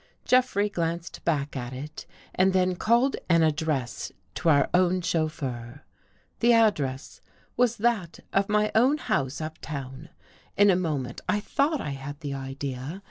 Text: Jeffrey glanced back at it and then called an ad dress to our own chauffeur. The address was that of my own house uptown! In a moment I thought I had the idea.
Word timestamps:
Jeffrey 0.25 0.67
glanced 0.67 1.23
back 1.25 1.55
at 1.55 1.73
it 1.73 2.07
and 2.33 2.53
then 2.53 2.75
called 2.75 3.15
an 3.29 3.43
ad 3.43 3.55
dress 3.55 4.11
to 4.33 4.49
our 4.49 4.67
own 4.73 4.99
chauffeur. 4.99 5.83
The 6.39 6.53
address 6.53 7.21
was 7.55 7.75
that 7.77 8.19
of 8.33 8.49
my 8.49 8.71
own 8.73 8.97
house 8.97 9.41
uptown! 9.41 10.09
In 10.57 10.71
a 10.71 10.75
moment 10.75 11.21
I 11.29 11.39
thought 11.39 11.79
I 11.81 11.91
had 11.91 12.19
the 12.21 12.33
idea. 12.33 12.99